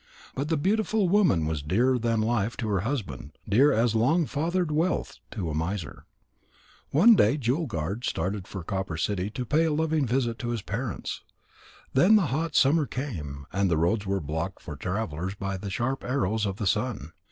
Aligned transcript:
But 0.33 0.49
the 0.49 0.57
beautiful 0.57 1.07
woman 1.07 1.45
was 1.45 1.61
dearer 1.61 1.99
than 1.99 2.21
life 2.21 2.57
to 2.57 2.67
her 2.69 2.79
husband, 2.79 3.33
dear 3.47 3.71
as 3.71 3.93
long 3.93 4.25
fathered 4.25 4.71
wealth 4.71 5.17
to 5.29 5.51
a 5.51 5.53
miser. 5.53 6.07
One 6.89 7.13
day 7.15 7.37
Jewel 7.37 7.67
guard 7.67 8.03
started 8.03 8.47
for 8.47 8.63
Copper 8.63 8.97
City 8.97 9.29
to 9.29 9.45
pay 9.45 9.65
a 9.65 9.71
loving 9.71 10.07
visit 10.07 10.39
to 10.39 10.49
his 10.49 10.63
parents. 10.63 11.21
Then 11.93 12.15
the 12.15 12.25
hot 12.33 12.55
summer 12.55 12.87
came, 12.87 13.45
and 13.53 13.69
the 13.69 13.77
roads 13.77 14.07
were 14.07 14.19
blocked 14.19 14.63
for 14.63 14.75
travellers 14.75 15.35
by 15.35 15.55
the 15.55 15.69
sharp 15.69 16.03
arrows 16.03 16.47
of 16.47 16.55
the 16.55 16.65
sun. 16.65 17.11